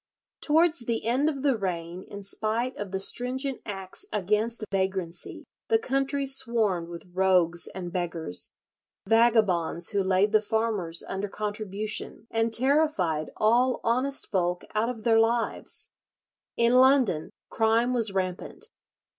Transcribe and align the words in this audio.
Towards 0.41 0.79
the 0.79 1.05
end 1.05 1.29
of 1.29 1.43
the 1.43 1.55
reign, 1.55 2.01
in 2.07 2.23
spite 2.23 2.75
of 2.75 2.89
the 2.89 2.99
stringent 2.99 3.61
acts 3.67 4.03
against 4.11 4.65
vagrancy, 4.71 5.45
the 5.67 5.77
country 5.77 6.25
swarmed 6.25 6.87
with 6.89 7.07
rogues 7.13 7.67
and 7.67 7.93
beggars—vagabonds 7.93 9.91
who 9.91 10.01
laid 10.03 10.31
the 10.31 10.41
farmers 10.41 11.03
under 11.07 11.29
contribution, 11.29 12.25
and 12.31 12.51
terrified 12.51 13.29
all 13.37 13.79
honest 13.83 14.31
folk 14.31 14.63
out 14.73 14.89
of 14.89 15.03
their 15.03 15.19
lives. 15.19 15.91
In 16.57 16.73
London 16.73 17.29
crime 17.51 17.93
was 17.93 18.11
rampant. 18.11 18.69